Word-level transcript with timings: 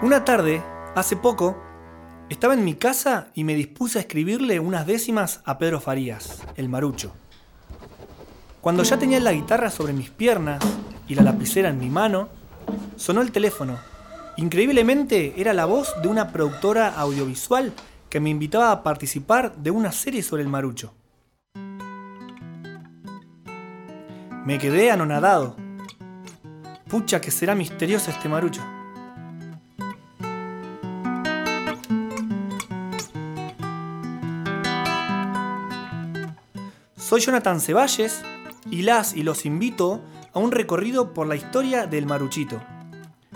Una 0.00 0.24
tarde, 0.24 0.62
hace 0.94 1.16
poco, 1.16 1.56
estaba 2.30 2.54
en 2.54 2.64
mi 2.64 2.74
casa 2.74 3.28
y 3.34 3.44
me 3.44 3.54
dispuse 3.54 3.98
a 3.98 4.00
escribirle 4.00 4.58
unas 4.58 4.86
décimas 4.86 5.42
a 5.44 5.58
Pedro 5.58 5.80
Farías, 5.80 6.42
el 6.56 6.68
marucho. 6.68 7.12
Cuando 8.60 8.84
ya 8.84 8.98
tenía 8.98 9.20
la 9.20 9.32
guitarra 9.32 9.70
sobre 9.70 9.92
mis 9.92 10.08
piernas 10.10 10.62
y 11.08 11.14
la 11.14 11.22
lapicera 11.22 11.68
en 11.68 11.78
mi 11.78 11.90
mano, 11.90 12.28
sonó 12.96 13.20
el 13.20 13.32
teléfono. 13.32 13.76
Increíblemente 14.38 15.34
era 15.36 15.52
la 15.52 15.64
voz 15.64 16.00
de 16.00 16.06
una 16.06 16.30
productora 16.30 16.90
audiovisual 16.90 17.72
que 18.08 18.20
me 18.20 18.30
invitaba 18.30 18.70
a 18.70 18.84
participar 18.84 19.56
de 19.56 19.72
una 19.72 19.90
serie 19.90 20.22
sobre 20.22 20.42
el 20.42 20.48
marucho. 20.48 20.94
Me 24.44 24.58
quedé 24.60 24.92
anonadado. 24.92 25.56
Pucha 26.88 27.20
que 27.20 27.32
será 27.32 27.56
misterioso 27.56 28.12
este 28.12 28.28
marucho. 28.28 28.62
Soy 36.96 37.20
Jonathan 37.22 37.60
Ceballes 37.60 38.22
y 38.70 38.82
las 38.82 39.16
y 39.16 39.24
los 39.24 39.44
invito 39.44 40.00
a 40.32 40.38
un 40.38 40.52
recorrido 40.52 41.12
por 41.12 41.26
la 41.26 41.34
historia 41.34 41.88
del 41.88 42.06
maruchito. 42.06 42.62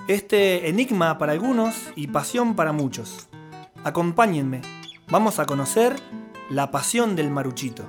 Este 0.09 0.69
enigma 0.69 1.17
para 1.17 1.31
algunos 1.31 1.77
y 1.95 2.09
pasión 2.09 2.57
para 2.57 2.73
muchos. 2.73 3.29
Acompáñenme, 3.85 4.61
vamos 5.09 5.39
a 5.39 5.47
conocer 5.47 5.95
la 6.51 6.73
pasión 6.73 7.15
del 7.15 7.31
maruchito. 7.31 7.85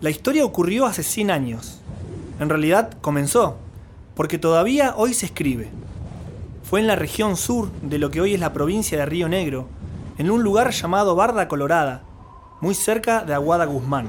La 0.00 0.10
historia 0.10 0.44
ocurrió 0.44 0.86
hace 0.86 1.04
100 1.04 1.30
años. 1.30 1.83
En 2.40 2.48
realidad 2.48 2.92
comenzó, 3.00 3.56
porque 4.14 4.38
todavía 4.38 4.94
hoy 4.96 5.14
se 5.14 5.26
escribe. 5.26 5.70
Fue 6.62 6.80
en 6.80 6.86
la 6.86 6.96
región 6.96 7.36
sur 7.36 7.70
de 7.82 7.98
lo 7.98 8.10
que 8.10 8.20
hoy 8.20 8.34
es 8.34 8.40
la 8.40 8.52
provincia 8.52 8.98
de 8.98 9.06
Río 9.06 9.28
Negro, 9.28 9.66
en 10.18 10.30
un 10.30 10.42
lugar 10.42 10.70
llamado 10.70 11.14
Barda 11.14 11.48
Colorada, 11.48 12.02
muy 12.60 12.74
cerca 12.74 13.24
de 13.24 13.34
Aguada 13.34 13.64
Guzmán. 13.66 14.08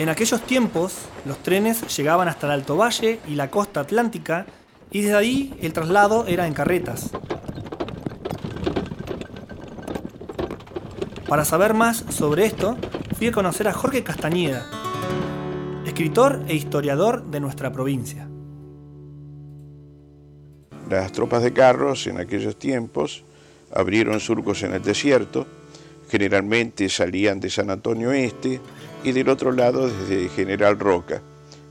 En 0.00 0.08
aquellos 0.08 0.40
tiempos, 0.40 0.94
los 1.26 1.42
trenes 1.42 1.94
llegaban 1.94 2.26
hasta 2.26 2.46
el 2.46 2.52
Alto 2.52 2.74
Valle 2.74 3.20
y 3.28 3.34
la 3.34 3.50
costa 3.50 3.80
atlántica, 3.80 4.46
y 4.90 5.02
desde 5.02 5.14
ahí 5.14 5.54
el 5.60 5.74
traslado 5.74 6.24
era 6.26 6.46
en 6.46 6.54
carretas. 6.54 7.10
Para 11.28 11.44
saber 11.44 11.74
más 11.74 11.98
sobre 12.08 12.46
esto, 12.46 12.78
fui 13.18 13.26
a 13.26 13.32
conocer 13.32 13.68
a 13.68 13.74
Jorge 13.74 14.02
Castañeda, 14.02 14.64
escritor 15.84 16.44
e 16.48 16.54
historiador 16.54 17.26
de 17.26 17.40
nuestra 17.40 17.70
provincia. 17.70 18.26
Las 20.88 21.12
tropas 21.12 21.42
de 21.42 21.52
carros 21.52 22.06
en 22.06 22.18
aquellos 22.18 22.58
tiempos 22.58 23.22
abrieron 23.70 24.18
surcos 24.18 24.62
en 24.62 24.72
el 24.72 24.82
desierto, 24.82 25.46
generalmente 26.08 26.88
salían 26.88 27.38
de 27.38 27.50
San 27.50 27.68
Antonio 27.68 28.12
Este, 28.12 28.62
y 29.04 29.12
del 29.12 29.28
otro 29.28 29.52
lado 29.52 29.88
desde 29.88 30.28
General 30.28 30.78
Roca. 30.78 31.22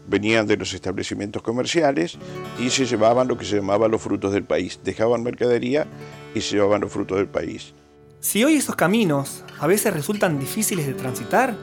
Venían 0.07 0.47
de 0.47 0.57
los 0.57 0.73
establecimientos 0.73 1.41
comerciales 1.43 2.17
y 2.59 2.69
se 2.71 2.85
llevaban 2.85 3.27
lo 3.27 3.37
que 3.37 3.45
se 3.45 3.57
llamaba 3.57 3.87
los 3.87 4.01
frutos 4.01 4.31
del 4.31 4.43
país. 4.43 4.79
Dejaban 4.83 5.21
mercadería 5.21 5.85
y 6.33 6.41
se 6.41 6.55
llevaban 6.55 6.81
los 6.81 6.91
frutos 6.91 7.17
del 7.17 7.27
país. 7.27 7.73
Si 8.19 8.43
hoy 8.43 8.55
esos 8.55 8.75
caminos 8.75 9.43
a 9.59 9.67
veces 9.67 9.93
resultan 9.93 10.39
difíciles 10.39 10.87
de 10.87 10.93
transitar, 10.93 11.55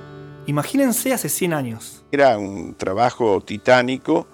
imagínense 0.47 1.13
hace 1.13 1.29
100 1.29 1.53
años. 1.53 2.05
Era 2.13 2.39
un 2.39 2.75
trabajo 2.75 3.41
titánico 3.41 4.29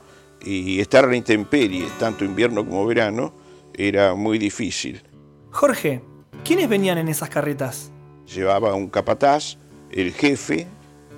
y 0.44 0.80
estar 0.80 1.04
a 1.04 1.08
la 1.08 1.16
intemperie, 1.16 1.86
tanto 1.98 2.24
invierno 2.24 2.64
como 2.66 2.86
verano, 2.86 3.34
era 3.74 4.14
muy 4.14 4.38
difícil. 4.38 5.02
Jorge, 5.50 6.02
¿quiénes 6.44 6.68
venían 6.68 6.98
en 6.98 7.08
esas 7.08 7.30
carretas? 7.30 7.90
Llevaba 8.32 8.74
un 8.74 8.88
capataz, 8.88 9.56
el 9.90 10.12
jefe, 10.12 10.66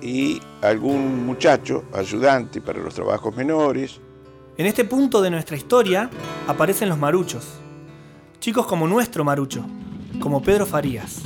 y 0.01 0.41
algún 0.61 1.25
muchacho, 1.25 1.85
ayudante 1.93 2.61
para 2.61 2.79
los 2.79 2.93
trabajos 2.93 3.35
menores. 3.35 3.99
En 4.57 4.65
este 4.65 4.85
punto 4.85 5.21
de 5.21 5.29
nuestra 5.29 5.57
historia 5.57 6.09
aparecen 6.47 6.89
los 6.89 6.97
maruchos, 6.97 7.59
chicos 8.39 8.65
como 8.65 8.87
nuestro 8.87 9.23
marucho, 9.23 9.65
como 10.19 10.41
Pedro 10.41 10.65
Farías. 10.65 11.23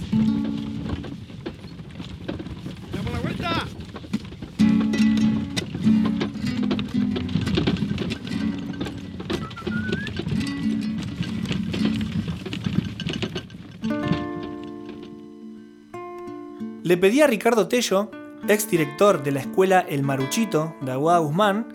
Le 16.83 16.97
pedí 16.97 17.21
a 17.21 17.27
Ricardo 17.27 17.67
Tello 17.67 18.09
ex 18.49 18.67
director 18.67 19.21
de 19.21 19.31
la 19.31 19.41
escuela 19.41 19.85
El 19.87 20.01
Maruchito 20.01 20.73
de 20.81 20.91
Aguada 20.91 21.19
Guzmán, 21.19 21.67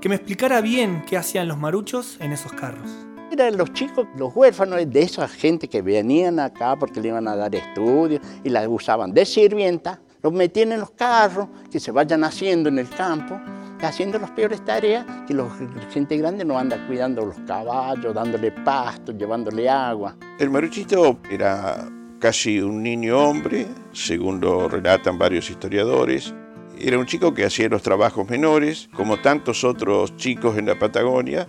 que 0.00 0.08
me 0.08 0.16
explicara 0.16 0.60
bien 0.60 1.04
qué 1.06 1.16
hacían 1.16 1.46
los 1.46 1.56
maruchos 1.56 2.16
en 2.20 2.32
esos 2.32 2.52
carros. 2.52 2.90
Eran 3.30 3.56
los 3.56 3.72
chicos, 3.72 4.08
los 4.18 4.34
huérfanos 4.34 4.80
de 4.84 5.02
esa 5.02 5.28
gente 5.28 5.68
que 5.68 5.82
venían 5.82 6.40
acá 6.40 6.74
porque 6.74 7.00
le 7.00 7.08
iban 7.08 7.28
a 7.28 7.36
dar 7.36 7.54
estudios 7.54 8.20
y 8.42 8.48
la 8.48 8.68
usaban 8.68 9.14
de 9.14 9.24
sirvienta, 9.24 10.00
los 10.20 10.32
metían 10.32 10.72
en 10.72 10.80
los 10.80 10.90
carros, 10.90 11.46
que 11.70 11.78
se 11.78 11.92
vayan 11.92 12.24
haciendo 12.24 12.70
en 12.70 12.80
el 12.80 12.88
campo, 12.88 13.40
haciendo 13.80 14.18
las 14.18 14.32
peores 14.32 14.64
tareas, 14.64 15.06
que 15.28 15.34
la 15.34 15.48
gente 15.92 16.16
grande 16.16 16.44
no 16.44 16.58
anda 16.58 16.84
cuidando 16.88 17.24
los 17.24 17.36
caballos, 17.46 18.12
dándole 18.12 18.50
pasto, 18.50 19.12
llevándole 19.12 19.70
agua. 19.70 20.16
El 20.40 20.50
maruchito 20.50 21.18
era 21.30 21.88
casi 22.26 22.60
un 22.60 22.82
niño 22.82 23.20
hombre, 23.20 23.68
según 23.92 24.40
lo 24.40 24.68
relatan 24.68 25.16
varios 25.16 25.48
historiadores. 25.48 26.34
Era 26.76 26.98
un 26.98 27.06
chico 27.06 27.32
que 27.32 27.44
hacía 27.44 27.68
los 27.68 27.82
trabajos 27.82 28.28
menores, 28.28 28.88
como 28.92 29.20
tantos 29.20 29.62
otros 29.62 30.16
chicos 30.16 30.58
en 30.58 30.66
la 30.66 30.76
Patagonia, 30.76 31.46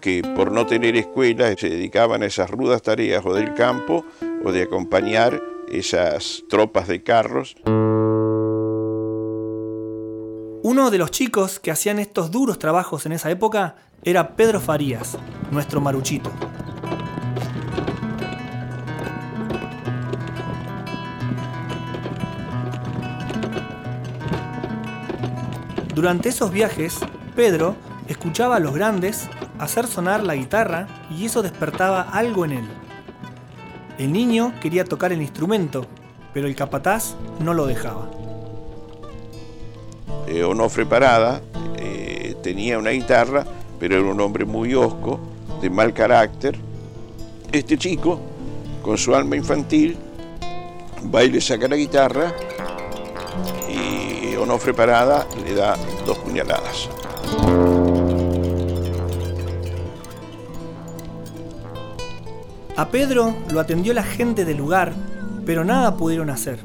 que 0.00 0.22
por 0.36 0.52
no 0.52 0.66
tener 0.66 0.94
escuela 0.94 1.52
se 1.56 1.68
dedicaban 1.68 2.22
a 2.22 2.26
esas 2.26 2.48
rudas 2.48 2.80
tareas 2.80 3.26
o 3.26 3.34
del 3.34 3.54
campo 3.54 4.04
o 4.44 4.52
de 4.52 4.62
acompañar 4.62 5.42
esas 5.68 6.44
tropas 6.48 6.86
de 6.86 7.02
carros. 7.02 7.56
Uno 10.62 10.92
de 10.92 10.98
los 10.98 11.10
chicos 11.10 11.58
que 11.58 11.72
hacían 11.72 11.98
estos 11.98 12.30
duros 12.30 12.60
trabajos 12.60 13.04
en 13.04 13.10
esa 13.10 13.32
época 13.32 13.74
era 14.04 14.36
Pedro 14.36 14.60
Farías, 14.60 15.18
nuestro 15.50 15.80
maruchito. 15.80 16.30
Durante 25.94 26.28
esos 26.28 26.52
viajes, 26.52 27.00
Pedro 27.34 27.74
escuchaba 28.06 28.56
a 28.56 28.60
los 28.60 28.74
grandes 28.74 29.28
hacer 29.58 29.86
sonar 29.86 30.22
la 30.22 30.36
guitarra 30.36 30.86
y 31.10 31.26
eso 31.26 31.42
despertaba 31.42 32.02
algo 32.02 32.44
en 32.44 32.52
él. 32.52 32.64
El 33.98 34.12
niño 34.12 34.52
quería 34.60 34.84
tocar 34.84 35.12
el 35.12 35.20
instrumento, 35.20 35.86
pero 36.32 36.46
el 36.46 36.54
capataz 36.54 37.16
no 37.40 37.54
lo 37.54 37.66
dejaba. 37.66 38.08
Eh, 40.28 40.44
Onofre 40.44 40.86
Parada 40.86 41.42
eh, 41.76 42.36
tenía 42.42 42.78
una 42.78 42.90
guitarra, 42.90 43.44
pero 43.80 43.96
era 43.96 44.04
un 44.04 44.20
hombre 44.20 44.44
muy 44.44 44.74
osco, 44.74 45.18
de 45.60 45.70
mal 45.70 45.92
carácter. 45.92 46.56
Este 47.50 47.76
chico, 47.76 48.20
con 48.80 48.96
su 48.96 49.14
alma 49.14 49.36
infantil, 49.36 49.96
va 51.12 51.24
y 51.24 51.40
saca 51.40 51.66
la 51.66 51.76
guitarra 51.76 52.32
Onofre 54.40 54.72
Parada 54.74 55.26
le 55.44 55.54
da 55.54 55.76
dos 56.06 56.18
puñaladas. 56.18 56.88
A 62.76 62.88
Pedro 62.88 63.34
lo 63.50 63.60
atendió 63.60 63.92
la 63.92 64.02
gente 64.02 64.44
del 64.46 64.56
lugar, 64.56 64.94
pero 65.44 65.64
nada 65.64 65.96
pudieron 65.96 66.30
hacer. 66.30 66.58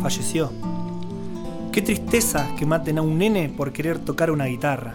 Falleció. 0.00 0.52
Qué 1.72 1.82
tristeza 1.82 2.54
que 2.56 2.66
maten 2.66 2.98
a 2.98 3.02
un 3.02 3.18
nene 3.18 3.48
por 3.48 3.72
querer 3.72 3.98
tocar 3.98 4.30
una 4.30 4.44
guitarra. 4.44 4.94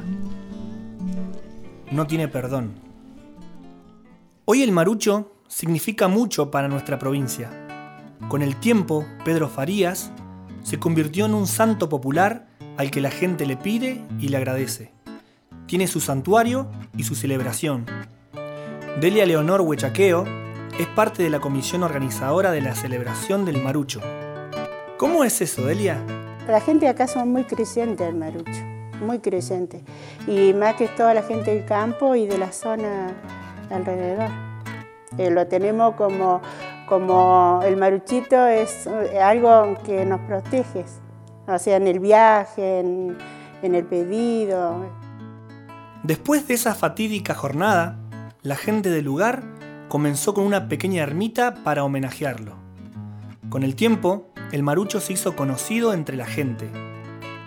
No 1.92 2.08
tiene 2.08 2.30
perdón. 2.30 2.72
Hoy 4.46 4.64
el 4.64 4.72
marucho 4.72 5.34
significa 5.50 6.08
mucho 6.08 6.50
para 6.52 6.70
nuestra 6.70 6.98
provincia. 6.98 7.50
Con 8.30 8.42
el 8.42 8.56
tiempo, 8.56 9.06
Pedro 9.26 9.50
Farías 9.50 10.12
se 10.70 10.78
convirtió 10.78 11.26
en 11.26 11.34
un 11.34 11.48
santo 11.48 11.90
popular 11.90 12.46
al 12.78 12.92
que 12.92 13.02
la 13.02 13.10
gente 13.10 13.48
le 13.48 13.58
pide 13.58 14.06
y 14.20 14.28
le 14.28 14.38
agradece. 14.38 14.94
Tiene 15.66 15.88
su 15.88 16.00
santuario 16.00 16.70
y 16.96 17.06
su 17.06 17.16
celebración. 17.16 17.88
Delia 19.02 19.26
Leonor 19.26 19.62
Huechaqueo 19.62 20.26
es 20.78 20.86
parte 20.86 21.24
de 21.24 21.32
la 21.32 21.40
comisión 21.40 21.82
organizadora 21.82 22.52
de 22.52 22.62
la 22.62 22.76
celebración 22.76 23.46
del 23.46 23.64
Marucho. 23.64 24.00
¿Cómo 24.98 25.24
es 25.24 25.42
eso, 25.42 25.66
Delia? 25.66 25.98
La 26.48 26.62
gente 26.62 26.88
acá 26.88 27.08
son 27.08 27.32
muy 27.32 27.46
creyentes 27.46 28.06
del 28.06 28.14
Marucho, 28.14 28.64
muy 29.02 29.18
creyentes. 29.18 29.82
Y 30.28 30.54
más 30.54 30.76
que 30.76 30.88
toda 30.88 31.16
la 31.16 31.24
gente 31.24 31.50
del 31.50 31.66
campo 31.66 32.14
y 32.14 32.28
de 32.28 32.38
la 32.38 32.52
zona 32.52 33.08
alrededor. 33.72 34.30
Eh, 35.18 35.32
lo 35.32 35.48
tenemos 35.48 35.96
como, 35.96 36.42
como 36.90 37.62
el 37.64 37.78
maruchito 37.78 38.48
es 38.48 38.90
algo 39.22 39.78
que 39.86 40.04
nos 40.06 40.20
protege, 40.22 40.84
o 41.48 41.60
sea, 41.60 41.78
en 41.78 41.88
el 41.88 42.00
viaje, 42.00 42.80
en, 42.80 43.16
en 43.62 43.76
el 43.76 43.86
pedido. 43.86 44.86
Después 46.04 46.48
de 46.48 46.56
esa 46.56 46.74
fatídica 46.74 47.36
jornada, 47.36 48.00
la 48.42 48.56
gente 48.56 48.90
del 48.90 49.06
lugar 49.06 49.44
comenzó 49.88 50.34
con 50.34 50.46
una 50.46 50.68
pequeña 50.68 51.04
ermita 51.04 51.56
para 51.64 51.84
homenajearlo. 51.84 52.56
Con 53.50 53.64
el 53.64 53.76
tiempo, 53.76 54.28
el 54.52 54.64
marucho 54.64 55.00
se 55.00 55.14
hizo 55.14 55.36
conocido 55.36 55.94
entre 55.94 56.18
la 56.18 56.26
gente. 56.26 56.70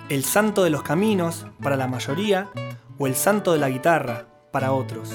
El 0.09 0.23
santo 0.25 0.63
de 0.63 0.71
los 0.71 0.83
caminos 0.83 1.47
para 1.61 1.77
la 1.77 1.89
mayoría 1.89 2.49
o 2.99 3.07
el 3.07 3.17
santo 3.17 3.53
de 3.53 3.59
la 3.59 3.69
guitarra 3.69 4.27
para 4.53 4.73
otros. 4.73 5.13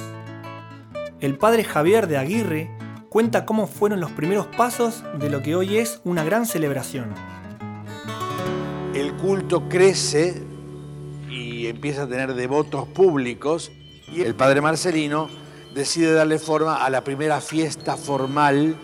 El 1.20 1.38
padre 1.38 1.64
Javier 1.64 2.08
de 2.08 2.18
Aguirre 2.18 2.77
cuenta 3.10 3.46
cómo 3.46 3.68
fueron 3.68 4.00
los 4.00 4.12
primeros 4.12 4.48
pasos 4.48 5.04
de 5.20 5.30
lo 5.30 5.42
que 5.42 5.56
hoy 5.56 5.78
es 5.78 6.02
una 6.04 6.24
gran 6.24 6.46
celebración. 6.46 7.14
El 8.94 9.14
culto 9.14 9.70
crece 9.70 10.44
y 11.30 11.68
empieza 11.68 12.04
a 12.04 12.08
tener 12.08 12.34
devotos 12.34 12.88
públicos 12.88 13.72
y 14.12 14.22
el 14.22 14.36
padre 14.36 14.62
Marcelino 14.62 15.30
decide 15.74 16.14
darle 16.14 16.40
forma 16.40 16.84
a 16.84 16.90
la 16.90 17.04
primera 17.04 17.42
fiesta 17.42 17.98
formal 17.98 18.76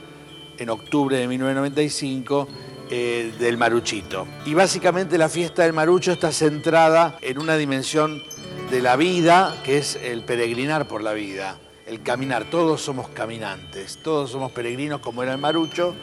en 0.57 0.69
octubre 0.69 1.17
de 1.17 1.27
1995 1.27 2.47
eh, 2.89 3.33
del 3.39 3.57
Maruchito. 3.57 4.27
Y 4.45 4.53
básicamente 4.53 5.17
la 5.17 5.29
fiesta 5.29 5.63
del 5.63 5.73
Marucho 5.73 6.11
está 6.11 6.31
centrada 6.31 7.17
en 7.21 7.39
una 7.39 7.55
dimensión 7.55 8.21
de 8.69 8.81
la 8.81 8.95
vida, 8.95 9.55
que 9.63 9.77
es 9.77 9.97
el 10.03 10.23
peregrinar 10.23 10.87
por 10.87 11.01
la 11.01 11.13
vida, 11.13 11.57
el 11.87 12.01
caminar. 12.03 12.45
Todos 12.49 12.81
somos 12.81 13.09
caminantes, 13.09 13.99
todos 14.03 14.31
somos 14.31 14.51
peregrinos 14.51 15.01
como 15.01 15.23
era 15.23 15.33
el 15.33 15.37
Marucho, 15.37 15.95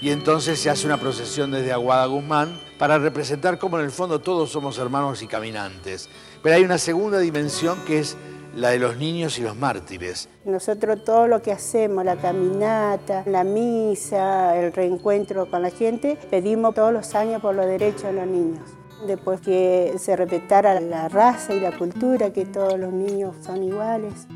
y 0.00 0.10
entonces 0.10 0.58
se 0.58 0.68
hace 0.68 0.86
una 0.86 0.98
procesión 0.98 1.50
desde 1.50 1.72
Aguada 1.72 2.06
Guzmán 2.06 2.60
para 2.78 2.98
representar 2.98 3.58
cómo 3.58 3.78
en 3.78 3.84
el 3.84 3.90
fondo 3.90 4.20
todos 4.20 4.50
somos 4.50 4.78
hermanos 4.78 5.22
y 5.22 5.26
caminantes. 5.26 6.08
Pero 6.42 6.54
hay 6.54 6.64
una 6.64 6.78
segunda 6.78 7.18
dimensión 7.18 7.78
que 7.86 8.00
es 8.00 8.16
la 8.54 8.70
de 8.70 8.78
los 8.78 8.96
niños 8.96 9.38
y 9.38 9.42
los 9.42 9.56
mártires. 9.56 10.28
Nosotros 10.44 11.04
todo 11.04 11.28
lo 11.28 11.42
que 11.42 11.52
hacemos, 11.52 12.04
la 12.04 12.16
caminata, 12.16 13.22
la 13.26 13.44
misa, 13.44 14.56
el 14.58 14.72
reencuentro 14.72 15.50
con 15.50 15.62
la 15.62 15.70
gente, 15.70 16.18
pedimos 16.30 16.74
todos 16.74 16.92
los 16.92 17.14
años 17.14 17.40
por 17.42 17.54
los 17.54 17.66
derechos 17.66 18.04
de 18.04 18.12
los 18.14 18.26
niños. 18.26 18.62
Después 19.06 19.40
que 19.42 19.94
se 19.98 20.16
respetara 20.16 20.80
la 20.80 21.08
raza 21.08 21.52
y 21.54 21.60
la 21.60 21.76
cultura, 21.76 22.32
que 22.32 22.46
todos 22.46 22.78
los 22.78 22.92
niños 22.92 23.36
son 23.44 23.62
iguales. 23.62 24.26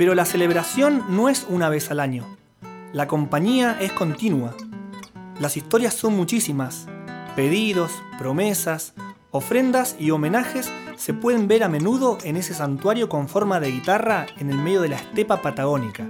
Pero 0.00 0.14
la 0.14 0.24
celebración 0.24 1.04
no 1.10 1.28
es 1.28 1.44
una 1.46 1.68
vez 1.68 1.90
al 1.90 2.00
año. 2.00 2.24
La 2.94 3.06
compañía 3.06 3.76
es 3.82 3.92
continua. 3.92 4.56
Las 5.38 5.58
historias 5.58 5.92
son 5.92 6.16
muchísimas 6.16 6.86
Pedidos, 7.36 7.92
promesas, 8.18 8.94
ofrendas 9.30 9.96
y 9.98 10.10
homenajes 10.10 10.72
se 10.96 11.12
pueden 11.12 11.48
ver 11.48 11.64
a 11.64 11.68
menudo 11.68 12.16
en 12.24 12.38
ese 12.38 12.54
santuario 12.54 13.10
con 13.10 13.28
forma 13.28 13.60
de 13.60 13.72
guitarra 13.72 14.24
en 14.38 14.48
el 14.48 14.56
medio 14.56 14.80
de 14.80 14.88
la 14.88 14.96
estepa 14.96 15.42
patagónica. 15.42 16.08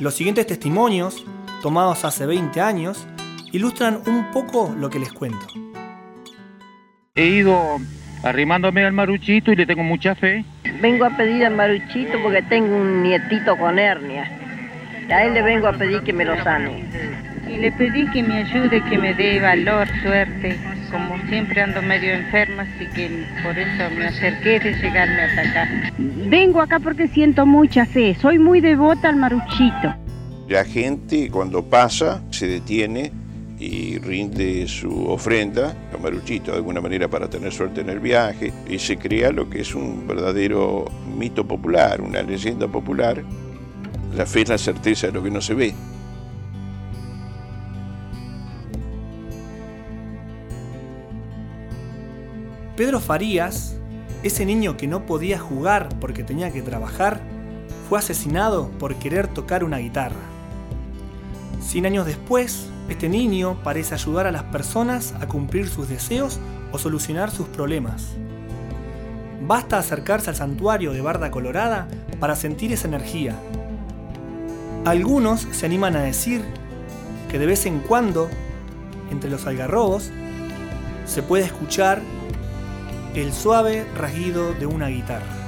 Los 0.00 0.14
siguientes 0.14 0.46
testimonios, 0.46 1.22
tomados 1.60 2.06
hace 2.06 2.24
20 2.24 2.62
años, 2.62 3.06
ilustran 3.52 4.00
un 4.06 4.30
poco 4.30 4.74
lo 4.74 4.88
que 4.88 5.00
les 5.00 5.12
cuento. 5.12 5.46
He 7.14 7.26
ido 7.26 7.76
arrimándome 8.22 8.84
al 8.84 8.92
maruchito 8.92 9.52
y 9.52 9.56
le 9.56 9.66
tengo 9.66 9.82
mucha 9.82 10.14
fe. 10.14 10.44
Vengo 10.80 11.04
a 11.04 11.10
pedir 11.16 11.44
al 11.44 11.54
maruchito 11.54 12.20
porque 12.22 12.42
tengo 12.42 12.76
un 12.76 13.02
nietito 13.02 13.56
con 13.56 13.78
hernia. 13.78 14.30
A 15.10 15.24
él 15.24 15.34
le 15.34 15.42
vengo 15.42 15.66
a 15.66 15.72
pedir 15.72 16.02
que 16.02 16.12
me 16.12 16.24
lo 16.24 16.40
sane. 16.42 16.84
Y 17.48 17.56
le 17.56 17.72
pedí 17.72 18.08
que 18.12 18.22
me 18.22 18.44
ayude, 18.44 18.82
que 18.84 18.96
me 18.96 19.12
dé 19.14 19.40
valor, 19.40 19.88
suerte. 20.02 20.56
Como 20.90 21.18
siempre 21.28 21.62
ando 21.62 21.82
medio 21.82 22.12
enferma, 22.12 22.62
así 22.62 22.86
que 22.94 23.24
por 23.44 23.56
eso 23.56 23.94
me 23.96 24.06
acerqué 24.06 24.58
de 24.60 24.74
llegarme 24.74 25.22
hasta 25.22 25.42
acá. 25.42 25.68
Vengo 25.98 26.60
acá 26.60 26.80
porque 26.80 27.08
siento 27.08 27.46
mucha 27.46 27.86
fe, 27.86 28.16
soy 28.20 28.38
muy 28.38 28.60
devota 28.60 29.08
al 29.08 29.16
maruchito. 29.16 29.94
La 30.48 30.64
gente 30.64 31.30
cuando 31.30 31.64
pasa 31.64 32.22
se 32.30 32.48
detiene 32.48 33.12
y 33.60 33.98
rinde 33.98 34.66
su 34.66 35.06
ofrenda 35.10 35.76
al 35.92 36.00
maruchito 36.00 36.50
de 36.50 36.56
alguna 36.56 36.80
manera 36.80 37.08
para 37.08 37.28
tener 37.28 37.52
suerte 37.52 37.82
en 37.82 37.90
el 37.90 38.00
viaje 38.00 38.54
y 38.66 38.78
se 38.78 38.96
crea 38.96 39.30
lo 39.30 39.50
que 39.50 39.60
es 39.60 39.74
un 39.74 40.08
verdadero 40.08 40.86
mito 41.16 41.46
popular, 41.46 42.00
una 42.00 42.22
leyenda 42.22 42.66
popular. 42.66 43.22
La 44.16 44.24
fe 44.24 44.42
es 44.42 44.48
la 44.48 44.58
certeza 44.58 45.08
de 45.08 45.12
lo 45.12 45.22
que 45.22 45.30
no 45.30 45.42
se 45.42 45.54
ve. 45.54 45.74
Pedro 52.76 52.98
Farías, 52.98 53.76
ese 54.22 54.46
niño 54.46 54.78
que 54.78 54.86
no 54.86 55.04
podía 55.04 55.38
jugar 55.38 55.90
porque 56.00 56.24
tenía 56.24 56.50
que 56.50 56.62
trabajar, 56.62 57.20
fue 57.90 57.98
asesinado 57.98 58.70
por 58.78 58.94
querer 58.94 59.28
tocar 59.28 59.64
una 59.64 59.76
guitarra. 59.76 60.39
Cien 61.60 61.86
años 61.86 62.06
después, 62.06 62.68
este 62.88 63.08
niño 63.08 63.58
parece 63.62 63.94
ayudar 63.94 64.26
a 64.26 64.32
las 64.32 64.44
personas 64.44 65.14
a 65.20 65.28
cumplir 65.28 65.68
sus 65.68 65.88
deseos 65.88 66.40
o 66.72 66.78
solucionar 66.78 67.30
sus 67.30 67.46
problemas. 67.48 68.08
Basta 69.46 69.78
acercarse 69.78 70.30
al 70.30 70.36
santuario 70.36 70.92
de 70.92 71.00
Barda 71.00 71.30
Colorada 71.30 71.86
para 72.18 72.34
sentir 72.34 72.72
esa 72.72 72.88
energía. 72.88 73.36
Algunos 74.84 75.46
se 75.52 75.66
animan 75.66 75.96
a 75.96 76.02
decir 76.02 76.42
que 77.30 77.38
de 77.38 77.46
vez 77.46 77.66
en 77.66 77.80
cuando, 77.80 78.28
entre 79.10 79.30
los 79.30 79.46
algarrobos, 79.46 80.10
se 81.04 81.22
puede 81.22 81.44
escuchar 81.44 82.00
el 83.14 83.32
suave 83.32 83.84
rasguido 83.96 84.54
de 84.54 84.66
una 84.66 84.88
guitarra. 84.88 85.39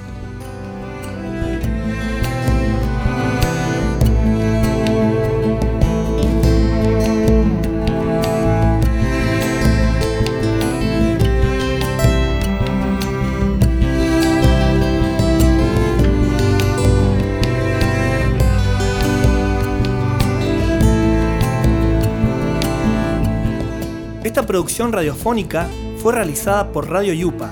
Esta 24.32 24.46
producción 24.46 24.94
radiofónica 24.94 25.68
fue 25.98 26.14
realizada 26.14 26.72
por 26.72 26.88
Radio 26.88 27.12
Yupa. 27.12 27.50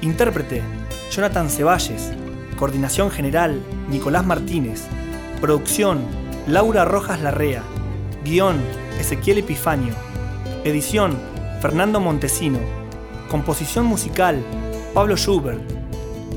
Intérprete, 0.00 0.60
Jonathan 1.12 1.48
Ceballes. 1.48 2.10
Coordinación 2.58 3.12
general, 3.12 3.62
Nicolás 3.88 4.26
Martínez. 4.26 4.82
Producción, 5.40 6.00
Laura 6.48 6.84
Rojas 6.84 7.20
Larrea. 7.20 7.62
Guión, 8.24 8.56
Ezequiel 8.98 9.38
Epifanio. 9.38 9.94
Edición, 10.64 11.16
Fernando 11.60 12.00
Montesino. 12.00 12.58
Composición 13.30 13.86
musical, 13.86 14.42
Pablo 14.94 15.16
Schubert. 15.16 15.62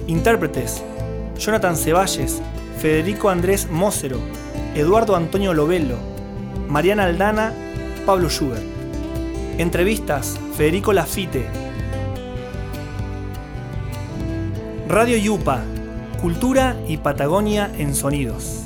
Intérpretes, 0.06 0.84
Jonathan 1.40 1.76
Ceballes, 1.76 2.40
Federico 2.80 3.32
Andrés 3.32 3.68
Mócero, 3.72 4.20
Eduardo 4.76 5.16
Antonio 5.16 5.56
Lovelo, 5.56 5.98
Mariana 6.70 7.06
Aldana, 7.06 7.52
Pablo 8.06 8.30
Schubert. 8.30 8.75
Entrevistas, 9.58 10.38
Federico 10.58 10.92
Lafite. 10.92 11.46
Radio 14.90 15.16
Yupa, 15.16 15.64
Cultura 16.22 16.76
y 16.90 16.98
Patagonia 16.98 17.72
en 17.78 17.96
Sonidos. 17.96 18.65